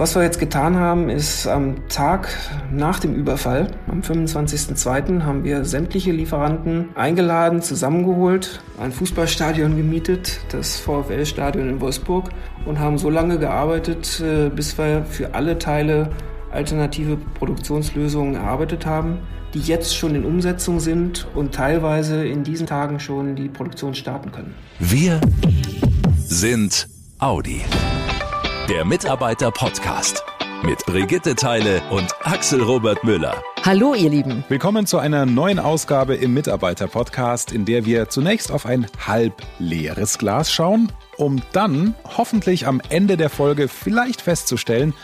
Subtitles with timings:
[0.00, 2.34] Was wir jetzt getan haben, ist am Tag
[2.72, 10.78] nach dem Überfall, am 25.02., haben wir sämtliche Lieferanten eingeladen, zusammengeholt, ein Fußballstadion gemietet, das
[10.78, 12.30] VfL-Stadion in Wolfsburg,
[12.64, 16.08] und haben so lange gearbeitet, äh, bis wir für alle Teile
[16.50, 19.18] alternative Produktionslösungen erarbeitet haben,
[19.52, 24.32] die jetzt schon in Umsetzung sind und teilweise in diesen Tagen schon die Produktion starten
[24.32, 24.54] können.
[24.78, 25.20] Wir
[26.26, 26.88] sind
[27.18, 27.60] Audi.
[28.70, 30.24] Der Mitarbeiter-Podcast
[30.62, 33.42] mit Brigitte Teile und Axel Robert Müller.
[33.64, 34.44] Hallo, ihr Lieben.
[34.48, 40.18] Willkommen zu einer neuen Ausgabe im Mitarbeiter-Podcast, in der wir zunächst auf ein halb leeres
[40.18, 44.94] Glas schauen, um dann hoffentlich am Ende der Folge vielleicht festzustellen,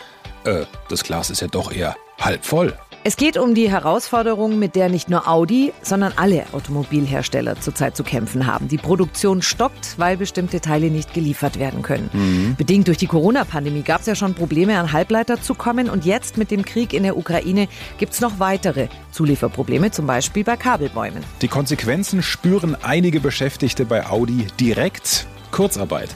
[0.45, 2.73] äh, das Glas ist ja doch eher halb voll.
[3.07, 8.03] Es geht um die Herausforderung, mit der nicht nur Audi, sondern alle Automobilhersteller zurzeit zu
[8.03, 8.67] kämpfen haben.
[8.67, 12.09] Die Produktion stockt, weil bestimmte Teile nicht geliefert werden können.
[12.11, 12.55] Mhm.
[12.57, 15.89] Bedingt durch die Corona-Pandemie gab es ja schon Probleme, an Halbleiter zu kommen.
[15.89, 20.43] Und jetzt mit dem Krieg in der Ukraine gibt es noch weitere Zulieferprobleme, zum Beispiel
[20.43, 21.23] bei Kabelbäumen.
[21.41, 25.27] Die Konsequenzen spüren einige Beschäftigte bei Audi direkt.
[25.51, 26.09] Kurzarbeit.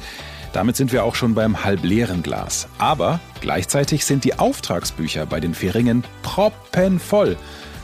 [0.53, 2.67] Damit sind wir auch schon beim halbleeren Glas.
[2.77, 7.38] Aber gleichzeitig sind die Auftragsbücher bei den Fähringen proppenvoll.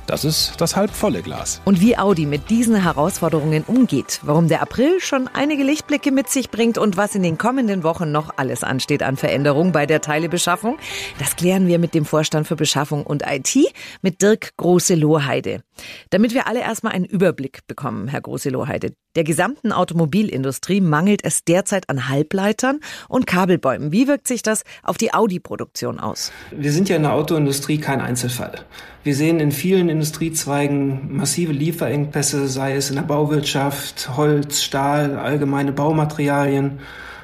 [0.08, 1.62] Das ist das halbvolle Glas.
[1.66, 6.50] Und wie Audi mit diesen Herausforderungen umgeht, warum der April schon einige Lichtblicke mit sich
[6.50, 10.78] bringt und was in den kommenden Wochen noch alles ansteht an Veränderungen bei der Teilebeschaffung,
[11.20, 13.54] das klären wir mit dem Vorstand für Beschaffung und IT,
[14.02, 15.62] mit Dirk Große-Lohheide.
[16.10, 18.94] Damit wir alle erstmal einen Überblick bekommen, Herr Große-Lohheide.
[19.18, 23.92] Der gesamten Automobilindustrie mangelt es derzeit an Halbleitern und Kabelbäumen.
[23.92, 26.32] Wie wirkt sich das auf die Audi-Produktion aus?
[26.52, 28.64] Wir sind ja in der Autoindustrie kein Einzelfall.
[29.08, 35.72] Wir sehen in vielen Industriezweigen massive Lieferengpässe, sei es in der Bauwirtschaft, Holz, Stahl, allgemeine
[35.72, 36.80] Baumaterialien,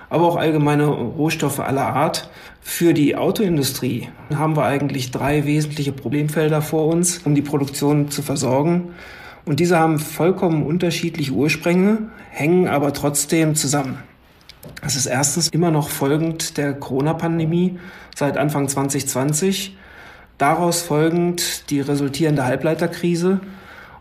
[0.09, 2.30] aber auch allgemeine Rohstoffe aller Art.
[2.62, 8.22] Für die Autoindustrie haben wir eigentlich drei wesentliche Problemfelder vor uns, um die Produktion zu
[8.22, 8.94] versorgen.
[9.44, 13.97] Und diese haben vollkommen unterschiedliche Ursprünge, hängen aber trotzdem zusammen.
[14.81, 17.78] Das ist erstens immer noch folgend der Corona-Pandemie
[18.16, 19.75] seit Anfang 2020
[20.38, 23.39] Daraus folgend die resultierende Halbleiterkrise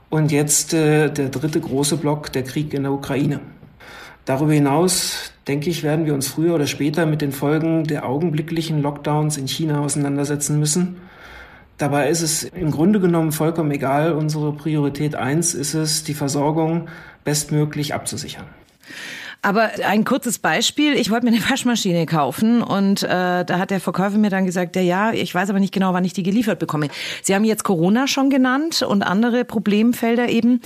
[0.09, 3.41] und jetzt äh, der dritte große Block, der Krieg in der Ukraine.
[4.25, 8.81] Darüber hinaus, denke ich, werden wir uns früher oder später mit den Folgen der augenblicklichen
[8.81, 10.97] Lockdowns in China auseinandersetzen müssen.
[11.79, 14.13] Dabei ist es im Grunde genommen vollkommen egal.
[14.13, 16.89] Unsere Priorität eins ist es, die Versorgung
[17.25, 18.45] bestmöglich abzusichern.
[19.45, 20.95] Aber ein kurzes Beispiel.
[20.95, 24.77] Ich wollte mir eine Waschmaschine kaufen und äh, da hat der Verkäufer mir dann gesagt,
[24.77, 26.89] ja, ja, ich weiß aber nicht genau, wann ich die geliefert bekomme.
[27.23, 30.61] Sie haben jetzt Corona schon genannt und andere Problemfelder eben.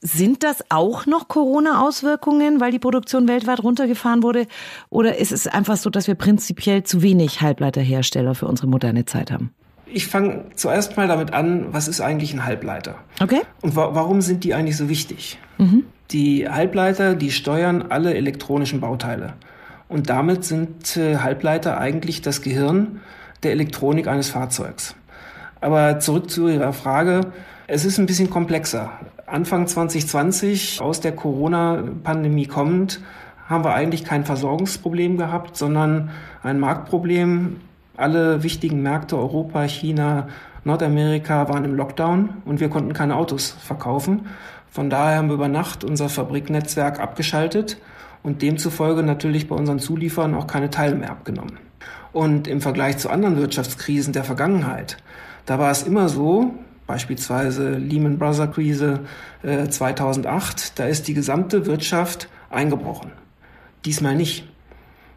[0.00, 4.46] Sind das auch noch Corona-Auswirkungen, weil die Produktion weltweit runtergefahren wurde?
[4.88, 9.30] Oder ist es einfach so, dass wir prinzipiell zu wenig Halbleiterhersteller für unsere moderne Zeit
[9.30, 9.52] haben?
[9.84, 12.94] Ich fange zuerst mal damit an, was ist eigentlich ein Halbleiter?
[13.20, 13.42] Okay.
[13.60, 15.38] Und wa warum sind die eigentlich so wichtig?
[15.58, 15.84] Mhm.
[16.12, 19.32] Die Halbleiter, die steuern alle elektronischen Bauteile.
[19.88, 23.00] Und damit sind äh, Halbleiter eigentlich das Gehirn
[23.42, 24.94] der Elektronik eines Fahrzeugs.
[25.62, 27.22] Aber zurück zu Ihrer Frage.
[27.66, 28.90] Es ist ein bisschen komplexer.
[29.26, 33.00] Anfang 2020, aus der Corona-Pandemie kommend,
[33.48, 36.10] haben wir eigentlich kein Versorgungsproblem gehabt, sondern
[36.42, 37.60] ein Marktproblem.
[37.96, 40.28] Alle wichtigen Märkte, Europa, China,
[40.64, 44.26] Nordamerika waren im Lockdown und wir konnten keine Autos verkaufen.
[44.72, 47.76] Von daher haben wir über Nacht unser Fabriknetzwerk abgeschaltet
[48.22, 51.58] und demzufolge natürlich bei unseren Zulieferern auch keine Teile mehr abgenommen.
[52.14, 54.96] Und im Vergleich zu anderen Wirtschaftskrisen der Vergangenheit,
[55.44, 56.54] da war es immer so,
[56.86, 59.00] beispielsweise Lehman Brothers Krise
[59.42, 63.12] äh, 2008, da ist die gesamte Wirtschaft eingebrochen.
[63.84, 64.48] Diesmal nicht.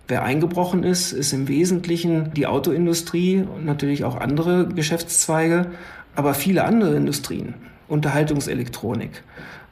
[0.09, 5.67] Wer eingebrochen ist, ist im Wesentlichen die Autoindustrie und natürlich auch andere Geschäftszweige,
[6.13, 7.53] aber viele andere Industrien.
[7.88, 9.23] Unterhaltungselektronik,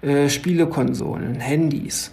[0.01, 2.11] äh, Spielekonsolen, Handys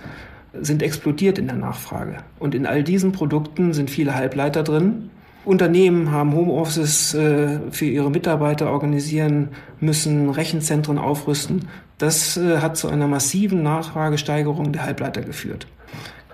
[0.52, 2.18] sind explodiert in der Nachfrage.
[2.38, 5.10] Und in all diesen Produkten sind viele Halbleiter drin.
[5.44, 9.48] Unternehmen haben Homeoffices äh, für ihre Mitarbeiter organisieren
[9.80, 11.68] müssen, Rechenzentren aufrüsten.
[11.98, 15.66] Das äh, hat zu einer massiven Nachfragesteigerung der Halbleiter geführt.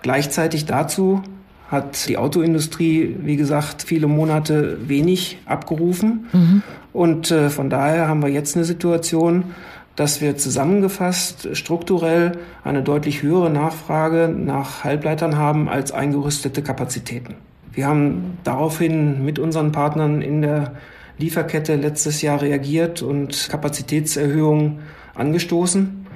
[0.03, 1.23] Gleichzeitig dazu
[1.69, 6.27] hat die Autoindustrie, wie gesagt, viele Monate wenig abgerufen.
[6.33, 6.63] Mhm.
[6.93, 9.55] Und äh, von daher haben wir jetzt eine Situation,
[9.97, 12.33] dass wir zusammengefasst strukturell
[12.63, 17.35] eine deutlich höhere Nachfrage nach Halbleitern haben als eingerüstete Kapazitäten.
[17.73, 20.75] Wir haben daraufhin mit unseren Partnern in der
[21.19, 24.81] Lieferkette letztes Jahr reagiert und Kapazitätserhöhungen
[25.15, 26.07] angestoßen.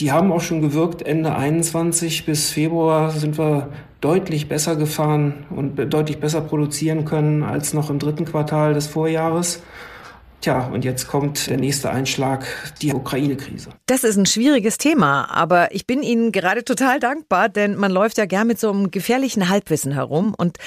[0.00, 1.02] Die haben auch schon gewirkt.
[1.02, 3.68] Ende 21 bis Februar sind wir
[4.00, 9.62] deutlich besser gefahren und deutlich besser produzieren können als noch im dritten Quartal des Vorjahres.
[10.40, 12.46] Tja, und jetzt kommt der nächste Einschlag,
[12.80, 13.70] die Ukraine-Krise.
[13.86, 18.18] Das ist ein schwieriges Thema, aber ich bin Ihnen gerade total dankbar, denn man läuft
[18.18, 20.58] ja gern mit so einem gefährlichen Halbwissen herum und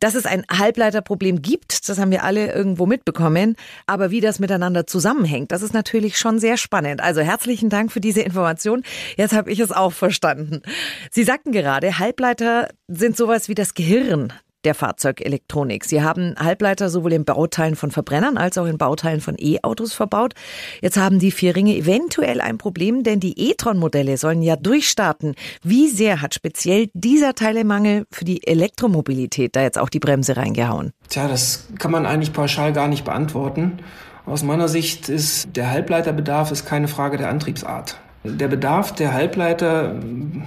[0.00, 3.56] dass es ein Halbleiterproblem gibt, das haben wir alle irgendwo mitbekommen.
[3.86, 7.00] Aber wie das miteinander zusammenhängt, das ist natürlich schon sehr spannend.
[7.00, 8.82] Also herzlichen Dank für diese Information.
[9.16, 10.62] Jetzt habe ich es auch verstanden.
[11.10, 14.32] Sie sagten gerade, Halbleiter sind sowas wie das Gehirn
[14.64, 15.84] der Fahrzeugelektronik.
[15.84, 20.34] Sie haben Halbleiter sowohl in Bauteilen von Verbrennern als auch in Bauteilen von E-Autos verbaut.
[20.80, 25.34] Jetzt haben die vier Ringe eventuell ein Problem, denn die e-tron-Modelle sollen ja durchstarten.
[25.62, 30.92] Wie sehr hat speziell dieser Teilemangel für die Elektromobilität da jetzt auch die Bremse reingehauen?
[31.08, 33.80] Tja, das kann man eigentlich pauschal gar nicht beantworten.
[34.26, 37.98] Aus meiner Sicht ist der Halbleiterbedarf ist keine Frage der Antriebsart.
[38.22, 39.94] Der Bedarf der Halbleiter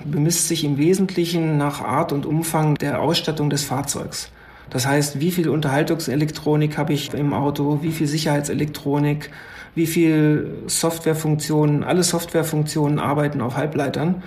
[0.05, 4.29] bemisst sich im Wesentlichen nach Art und Umfang der Ausstattung des Fahrzeugs.
[4.69, 9.31] Das heißt, wie viel Unterhaltungselektronik habe ich im Auto, wie viel Sicherheitselektronik,
[9.73, 14.21] wie viel Softwarefunktionen, alle Softwarefunktionen arbeiten auf Halbleitern.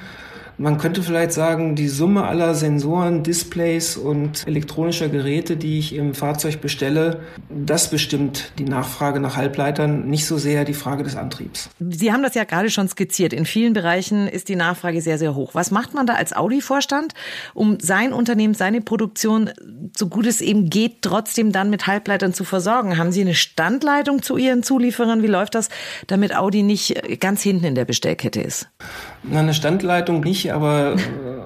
[0.59, 6.15] Man könnte vielleicht sagen, die Summe aller Sensoren, Displays und elektronischer Geräte, die ich im
[6.15, 7.21] Fahrzeug bestelle,
[7.51, 11.69] das bestimmt die Nachfrage nach Halbleitern, nicht so sehr die Frage des Antriebs.
[11.79, 13.35] Sie haben das ja gerade schon skizziert.
[13.35, 15.55] In vielen Bereichen ist die Nachfrage sehr, sehr hoch.
[15.55, 17.13] Was macht man da als Audi-Vorstand,
[17.53, 19.51] um sein Unternehmen, seine Produktion,
[19.95, 22.97] so gut es eben geht, trotzdem dann mit Halbleitern zu versorgen?
[22.97, 25.23] Haben Sie eine Standleitung zu Ihren Zulieferern?
[25.23, 25.69] Wie läuft das,
[26.07, 28.69] damit Audi nicht ganz hinten in der Bestellkette ist?
[29.29, 30.99] Na, eine Standleitung nicht, aber äh,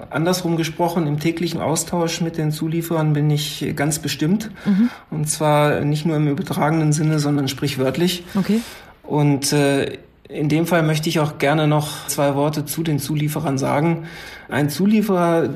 [0.09, 4.51] andersrum gesprochen, im täglichen Austausch mit den Zulieferern bin ich ganz bestimmt.
[4.65, 4.89] Mhm.
[5.09, 8.23] Und zwar nicht nur im übertragenen Sinne, sondern sprichwörtlich.
[8.35, 8.61] Okay.
[9.03, 9.97] Und äh,
[10.29, 14.05] in dem Fall möchte ich auch gerne noch zwei Worte zu den Zulieferern sagen.
[14.49, 15.49] Ein Zulieferer,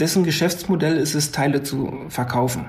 [0.00, 2.66] dessen Geschäftsmodell ist es, Teile zu verkaufen.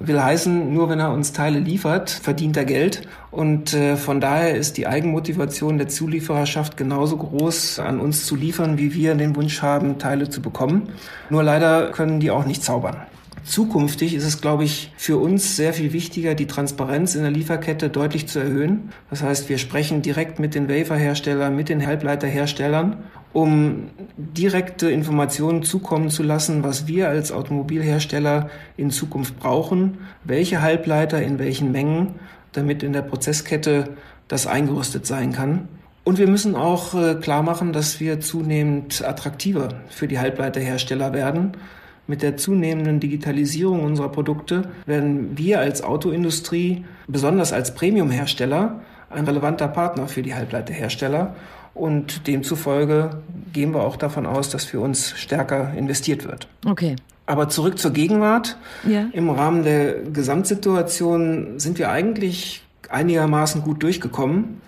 [0.00, 3.02] Will heißen, nur wenn er uns Teile liefert, verdient er Geld.
[3.30, 8.78] Und äh, von daher ist die Eigenmotivation der Zuliefererschaft genauso groß, an uns zu liefern,
[8.78, 10.90] wie wir den Wunsch haben, Teile zu bekommen.
[11.30, 12.96] Nur leider können die auch nicht zaubern.
[13.44, 17.88] Zukünftig ist es, glaube ich, für uns sehr viel wichtiger, die Transparenz in der Lieferkette
[17.88, 18.90] deutlich zu erhöhen.
[19.10, 26.10] Das heißt, wir sprechen direkt mit den Waferherstellern, mit den Halbleiterherstellern um direkte Informationen zukommen
[26.10, 32.14] zu lassen, was wir als Automobilhersteller in Zukunft brauchen, welche Halbleiter in welchen Mengen,
[32.52, 33.96] damit in der Prozesskette
[34.28, 35.68] das eingerüstet sein kann.
[36.04, 41.52] Und wir müssen auch äh, klar machen, dass wir zunehmend attraktiver für die Halbleiterhersteller werden.
[42.08, 49.68] Mit der zunehmenden Digitalisierung unserer Produkte werden wir als Autoindustrie, besonders als Premiumhersteller, ein relevanter
[49.68, 51.36] Partner für die Halbleiterhersteller.
[51.74, 53.20] Und demzufolge
[53.52, 56.48] gehen wir auch davon aus, dass für uns stärker investiert wird.
[56.64, 56.96] Okay.
[57.26, 58.56] Aber zurück zur Gegenwart.
[58.88, 59.08] Ja.
[59.12, 64.62] Im Rahmen der Gesamtsituation sind wir eigentlich einigermaßen gut durchgekommen.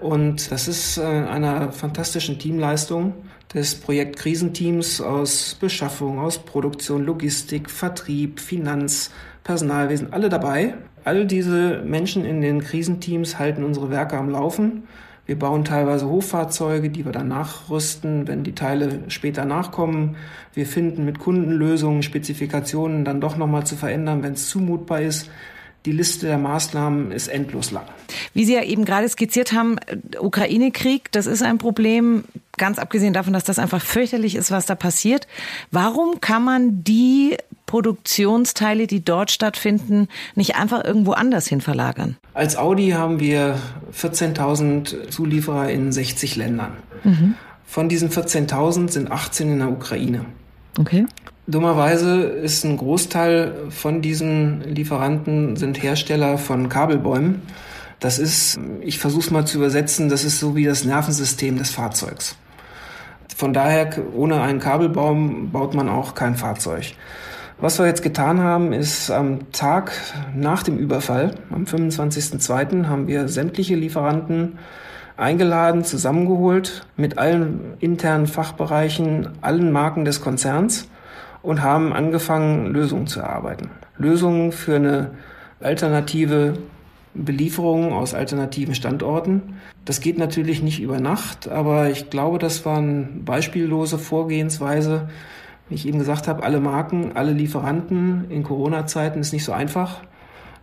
[0.00, 3.12] Und das ist äh, einer fantastischen Teamleistung
[3.54, 9.10] des Projektkrisenteams aus Beschaffung, aus Produktion, Logistik, Vertrieb, Finanz,
[9.42, 10.74] Personalwesen, alle dabei.
[11.04, 14.84] All diese Menschen in den Krisenteams halten unsere Werke am Laufen.
[15.26, 20.16] Wir bauen teilweise Hochfahrzeuge, die wir dann nachrüsten, wenn die Teile später nachkommen.
[20.54, 25.30] Wir finden mit Kundenlösungen, Spezifikationen dann doch nochmal zu verändern, wenn es zumutbar ist.
[25.86, 27.86] Die Liste der Maßnahmen ist endlos lang.
[28.34, 29.76] Wie Sie ja eben gerade skizziert haben,
[30.18, 32.24] Ukraine-Krieg, das ist ein Problem,
[32.58, 35.26] ganz abgesehen davon, dass das einfach fürchterlich ist, was da passiert.
[35.70, 42.16] Warum kann man die Produktionsteile, die dort stattfinden, nicht einfach irgendwo anders hin verlagern?
[42.34, 43.56] Als Audi haben wir
[43.94, 46.76] 14.000 Zulieferer in 60 Ländern.
[47.04, 47.36] Mhm.
[47.64, 50.26] Von diesen 14.000 sind 18 in der Ukraine.
[50.78, 51.06] Okay.
[51.50, 57.42] Dummerweise ist ein Großteil von diesen Lieferanten sind Hersteller von Kabelbäumen.
[57.98, 61.70] Das ist, ich versuche es mal zu übersetzen, das ist so wie das Nervensystem des
[61.70, 62.36] Fahrzeugs.
[63.36, 66.92] Von daher, ohne einen Kabelbaum baut man auch kein Fahrzeug.
[67.58, 69.92] Was wir jetzt getan haben, ist am Tag
[70.34, 74.58] nach dem Überfall, am 25.02., haben wir sämtliche Lieferanten
[75.16, 80.86] eingeladen, zusammengeholt mit allen internen Fachbereichen, allen Marken des Konzerns
[81.42, 83.70] und haben angefangen, Lösungen zu erarbeiten.
[83.96, 85.10] Lösungen für eine
[85.60, 86.54] alternative
[87.14, 89.56] Belieferung aus alternativen Standorten.
[89.84, 95.08] Das geht natürlich nicht über Nacht, aber ich glaube, das war eine beispiellose Vorgehensweise.
[95.68, 100.02] Wie ich eben gesagt habe, alle Marken, alle Lieferanten in Corona-Zeiten ist nicht so einfach.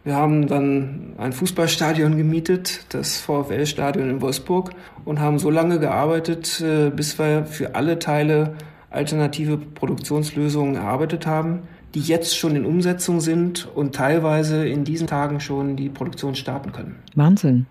[0.04, 4.72] Wir haben dann ein Fußballstadion gemietet, das VfL-Stadion in Wolfsburg,
[5.04, 8.54] und haben so lange gearbeitet, äh, bis wir für alle Teile
[8.98, 11.62] alternative Produktionslösungen erarbeitet haben,
[11.94, 16.72] die jetzt schon in Umsetzung sind und teilweise in diesen Tagen schon die Produktion starten
[16.72, 16.96] können.
[17.16, 17.66] Wahnsinn.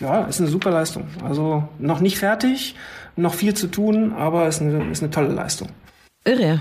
[0.00, 1.04] Ja, ist eine super Leistung.
[1.24, 2.76] Also noch nicht fertig,
[3.16, 5.68] noch viel zu tun, aber ist eine, ist eine tolle Leistung.
[6.26, 6.60] Irre.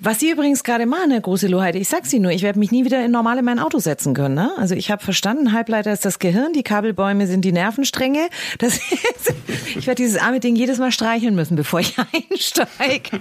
[0.00, 2.70] Was Sie übrigens gerade machen, Herr Große Lohheide, ich sag's Ihnen nur, ich werde mich
[2.70, 4.36] nie wieder in normal in mein Auto setzen können.
[4.36, 4.52] Ne?
[4.56, 8.28] Also ich habe verstanden, Halbleiter ist das Gehirn, die Kabelbäume sind die Nervenstränge.
[8.58, 9.34] Das ist,
[9.76, 11.96] ich werde dieses arme Ding jedes Mal streicheln müssen, bevor ich
[12.30, 13.18] einsteige.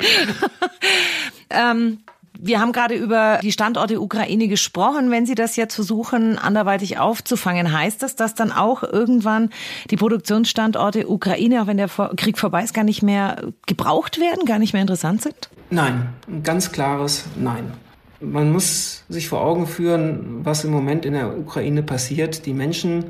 [1.49, 1.99] ähm,
[2.41, 5.11] wir haben gerade über die Standorte Ukraine gesprochen.
[5.11, 9.49] Wenn Sie das jetzt versuchen, anderweitig aufzufangen, heißt das, dass dann auch irgendwann
[9.89, 14.57] die Produktionsstandorte Ukraine, auch wenn der Krieg vorbei ist, gar nicht mehr gebraucht werden, gar
[14.57, 15.49] nicht mehr interessant sind?
[15.69, 17.73] Nein, ein ganz klares Nein.
[18.21, 22.45] Man muss sich vor Augen führen, was im Moment in der Ukraine passiert.
[22.45, 23.05] Die Menschen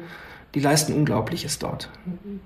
[0.56, 1.89] die leisten Unglaubliches dort.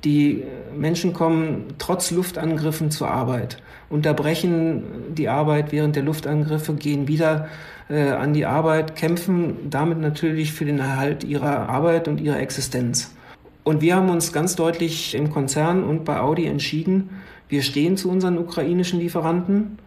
[0.03, 0.43] Die
[0.75, 3.57] Menschen kommen trotz Luftangriffen zur Arbeit,
[3.89, 4.83] unterbrechen
[5.15, 7.47] die Arbeit während der Luftangriffe, gehen wieder
[7.89, 13.13] äh, an die Arbeit, kämpfen damit natürlich für den Erhalt ihrer Arbeit und ihrer Existenz.
[13.63, 18.09] Und wir haben uns ganz deutlich im Konzern und bei Audi entschieden, wir stehen zu
[18.09, 19.77] unseren ukrainischen Lieferanten.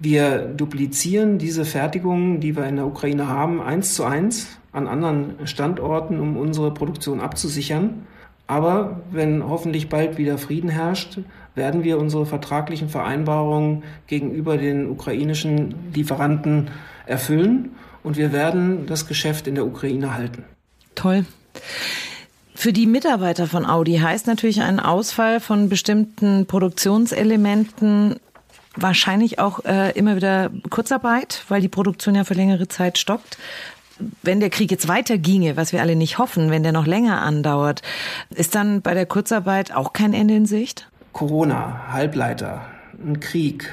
[0.00, 5.46] Wir duplizieren diese Fertigungen, die wir in der Ukraine haben, eins zu eins an anderen
[5.46, 8.06] Standorten, um unsere Produktion abzusichern.
[8.46, 11.18] Aber wenn hoffentlich bald wieder Frieden herrscht,
[11.54, 16.70] werden wir unsere vertraglichen Vereinbarungen gegenüber den ukrainischen Lieferanten
[17.06, 20.44] erfüllen und wir werden das Geschäft in der Ukraine halten.
[20.94, 21.26] Toll.
[22.54, 28.16] Für die Mitarbeiter von Audi heißt natürlich ein Ausfall von bestimmten Produktionselementen
[28.80, 33.38] wahrscheinlich auch äh, immer wieder Kurzarbeit, weil die Produktion ja für längere Zeit stockt
[34.22, 37.82] wenn der Krieg jetzt weiterginge, was wir alle nicht hoffen, wenn der noch länger andauert,
[38.30, 40.88] ist dann bei der Kurzarbeit auch kein Ende in Sicht?
[41.12, 42.66] Corona, Halbleiter,
[43.04, 43.70] ein Krieg,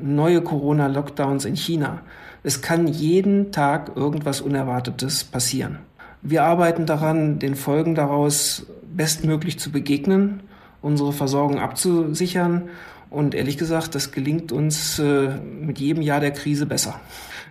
[0.00, 2.00] neue Corona-Lockdowns in China.
[2.42, 5.78] Es kann jeden Tag irgendwas Unerwartetes passieren.
[6.22, 10.40] Wir arbeiten daran, den Folgen daraus bestmöglich zu begegnen,
[10.82, 12.68] unsere Versorgung abzusichern.
[13.14, 15.28] Und ehrlich gesagt, das gelingt uns äh,
[15.60, 17.00] mit jedem Jahr der Krise besser.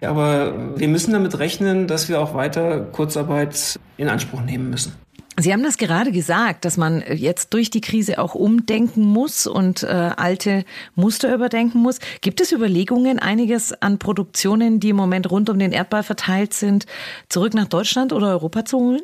[0.01, 4.91] Aber wir müssen damit rechnen, dass wir auch weiter Kurzarbeit in Anspruch nehmen müssen.
[5.39, 9.83] Sie haben das gerade gesagt, dass man jetzt durch die Krise auch umdenken muss und
[9.83, 10.65] äh, alte
[10.95, 11.99] Muster überdenken muss.
[12.19, 16.85] Gibt es Überlegungen, einiges an Produktionen, die im Moment rund um den Erdball verteilt sind,
[17.29, 19.01] zurück nach Deutschland oder Europa zu holen?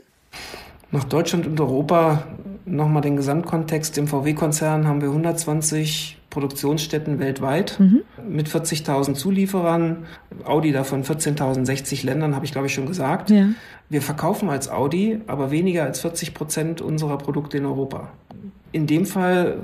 [0.91, 2.27] Nach Deutschland und Europa
[2.65, 3.97] nochmal den Gesamtkontext.
[3.97, 8.01] Im VW-Konzern haben wir 120 Produktionsstätten weltweit mhm.
[8.27, 10.05] mit 40.000 Zulieferern.
[10.45, 13.29] Audi davon 14.060 Ländern, habe ich glaube ich schon gesagt.
[13.29, 13.49] Ja.
[13.89, 18.09] Wir verkaufen als Audi aber weniger als 40 Prozent unserer Produkte in Europa.
[18.71, 19.57] In dem Fall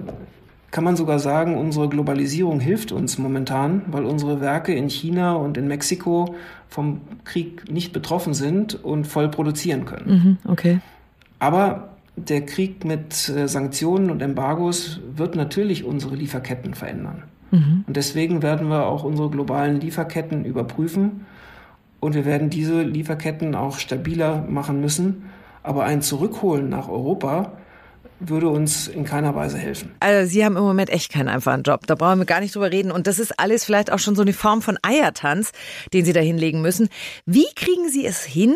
[0.72, 5.58] kann man sogar sagen, unsere Globalisierung hilft uns momentan, weil unsere Werke in China und
[5.58, 6.36] in Mexiko
[6.68, 10.40] vom Krieg nicht betroffen sind und voll produzieren können.
[10.44, 10.80] Mhm, okay.
[11.40, 17.24] Aber der Krieg mit äh, Sanktionen und Embargos wird natürlich unsere Lieferketten verändern.
[17.52, 17.84] Mhm.
[17.88, 21.26] Und deswegen werden wir auch unsere globalen Lieferketten überprüfen
[22.00, 25.24] und wir werden diese Lieferketten auch stabiler machen müssen.
[25.64, 27.54] Aber ein Zurückholen nach Europa
[28.20, 29.92] würde uns in keiner Weise helfen.
[30.00, 31.86] Also Sie haben im Moment echt keinen einfachen Job.
[31.88, 32.92] Da brauchen wir gar nicht drüber reden.
[32.92, 35.52] Und das ist alles vielleicht auch schon so eine Form von Eiertanz,
[35.94, 36.90] den Sie da hinlegen müssen.
[37.26, 38.56] Wie kriegen Sie es hin,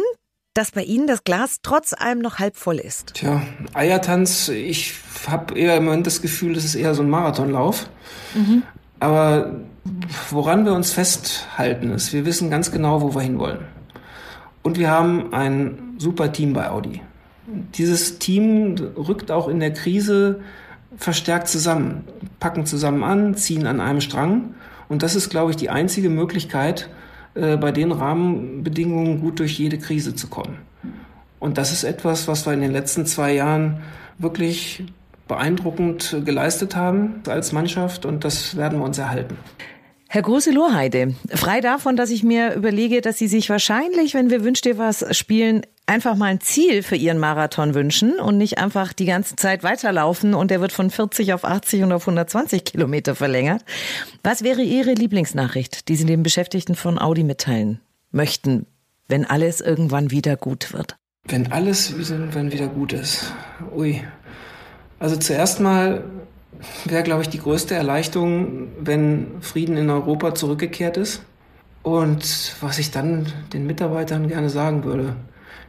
[0.54, 3.14] dass bei Ihnen das Glas trotz allem noch halb voll ist?
[3.16, 3.42] Tja,
[3.74, 4.94] Eiertanz, ich
[5.28, 7.90] habe eher im Moment das Gefühl, das ist eher so ein Marathonlauf.
[8.34, 8.64] Mhm.
[9.00, 9.56] Aber
[10.30, 13.66] woran wir uns festhalten, ist, wir wissen ganz genau, wo wir hinwollen.
[14.62, 17.02] Und wir haben ein super Team bei Audi.
[17.76, 20.42] Dieses Team rückt auch in der Krise
[20.98, 22.04] verstärkt zusammen,
[22.40, 24.56] packen zusammen an, ziehen an einem Strang.
[24.90, 26.90] Und das ist, glaube ich, die einzige Möglichkeit,
[27.36, 30.58] äh, bei den Rahmenbedingungen gut durch jede Krise zu kommen.
[31.40, 33.82] Und das ist etwas, was wir in den letzten zwei Jahren
[34.18, 34.84] wirklich
[35.28, 39.38] beeindruckend geleistet haben als Mannschaft und das werden wir uns erhalten.
[40.12, 44.44] Herr Große Lohheide, frei davon, dass ich mir überlege, dass Sie sich wahrscheinlich, wenn wir
[44.44, 48.94] Wünsch dir was spielen, einfach mal ein Ziel für Ihren Marathon wünschen und nicht einfach
[48.94, 53.16] die ganze Zeit weiterlaufen und der wird von 40 auf 80 und auf 120 Kilometer
[53.16, 53.66] verlängert.
[54.24, 57.80] Was wäre Ihre Lieblingsnachricht, die Sie den Beschäftigten von Audi mitteilen
[58.12, 58.68] möchten,
[59.08, 60.96] wenn alles irgendwann wieder gut wird?
[61.28, 63.34] Wenn alles irgendwann wieder gut ist.
[63.76, 64.02] Ui.
[65.00, 66.04] Also zuerst mal
[66.86, 71.24] wäre, glaube ich, die größte Erleichterung, wenn Frieden in Europa zurückgekehrt ist.
[71.82, 75.16] Und was ich dann den Mitarbeitern gerne sagen würde,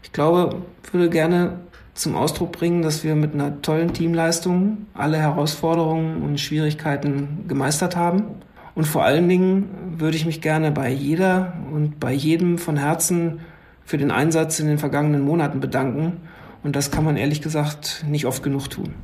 [0.03, 1.61] ich glaube, würde gerne
[1.95, 8.25] zum Ausdruck bringen, dass wir mit einer tollen Teamleistung alle Herausforderungen und Schwierigkeiten gemeistert haben
[8.75, 13.41] Und vor allen Dingen würde ich mich gerne bei jeder und bei jedem von Herzen
[13.85, 16.23] für den Einsatz in den vergangenen Monaten bedanken.
[16.63, 18.95] Und das kann man ehrlich gesagt nicht oft genug tun.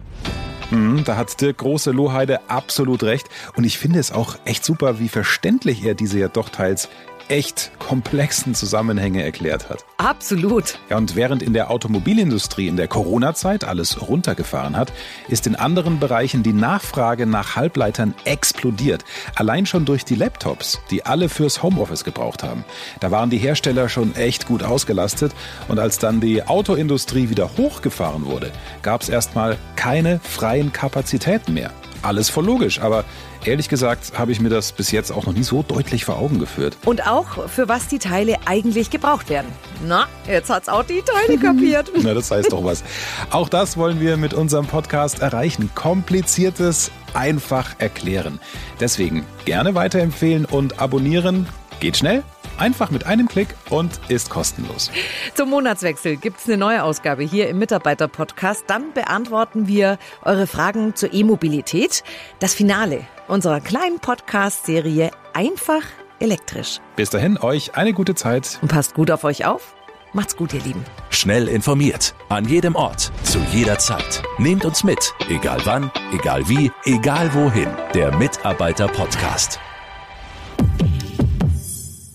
[0.70, 3.26] Mhm, da hat Dirk Große Lohheide absolut recht.
[3.56, 6.88] Und ich finde es auch echt super, wie verständlich er diese ja doch teils
[7.28, 9.84] echt komplexen Zusammenhänge erklärt hat.
[9.96, 10.78] Absolut.
[10.90, 14.92] Ja, und während in der Automobilindustrie in der Corona-Zeit alles runtergefahren hat,
[15.28, 19.04] ist in anderen Bereichen die Nachfrage nach Halbleitern explodiert.
[19.34, 22.64] Allein schon durch die Laptops, die alle fürs Homeoffice gebraucht haben.
[23.00, 25.32] Da waren die Hersteller schon echt gut ausgelastet
[25.68, 28.52] und als dann die Autoindustrie wieder hochgefahren wurde,
[28.82, 31.72] gab es erstmal keine freien Kapazitäten mehr.
[32.06, 33.04] Alles voll logisch, aber
[33.44, 36.38] ehrlich gesagt habe ich mir das bis jetzt auch noch nie so deutlich vor Augen
[36.38, 36.76] geführt.
[36.84, 39.50] Und auch, für was die Teile eigentlich gebraucht werden.
[39.84, 41.90] Na, jetzt hat's auch die Teile kapiert.
[42.00, 42.84] Na, das heißt doch was.
[43.30, 45.68] Auch das wollen wir mit unserem Podcast erreichen.
[45.74, 48.38] Kompliziertes einfach erklären.
[48.78, 51.48] Deswegen gerne weiterempfehlen und abonnieren.
[51.80, 52.22] Geht schnell
[52.58, 54.90] Einfach mit einem Klick und ist kostenlos.
[55.34, 58.64] Zum Monatswechsel gibt es eine neue Ausgabe hier im Mitarbeiter-Podcast.
[58.66, 62.02] Dann beantworten wir eure Fragen zur E-Mobilität.
[62.38, 65.82] Das Finale unserer kleinen Podcast-Serie Einfach
[66.18, 66.80] elektrisch.
[66.96, 68.58] Bis dahin, euch eine gute Zeit.
[68.62, 69.74] Und passt gut auf euch auf.
[70.14, 70.82] Macht's gut, ihr Lieben.
[71.10, 72.14] Schnell informiert.
[72.30, 73.12] An jedem Ort.
[73.22, 74.22] Zu jeder Zeit.
[74.38, 75.12] Nehmt uns mit.
[75.28, 77.68] Egal wann, egal wie, egal wohin.
[77.92, 79.60] Der Mitarbeiter-Podcast.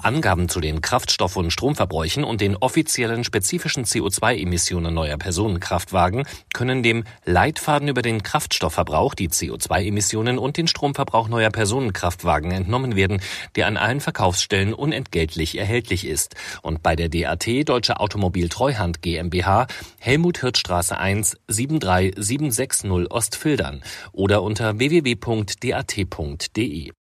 [0.04, 7.04] Angaben zu den Kraftstoff- und Stromverbräuchen und den offiziellen spezifischen CO2-Emissionen neuer Personenkraftwagen können dem
[7.26, 13.22] Leitfaden über den Kraftstoffverbrauch, die CO2-Emissionen und den Stromverbrauch neuer Personenkraftwagen entnommen werden,
[13.56, 19.68] der an allen Verkaufsstellen unentgeltlich erhältlich ist und bei der DAT Deutsche Automobil Treuhand GmbH
[20.00, 25.22] Helmut Hirtstraße 1 73760 Ostfildern oder unter www.dat.de.